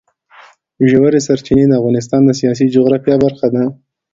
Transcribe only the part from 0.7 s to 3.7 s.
ژورې سرچینې د افغانستان د سیاسي جغرافیه برخه ده.